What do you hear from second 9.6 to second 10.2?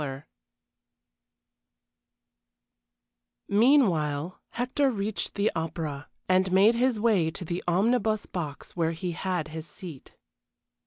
seat.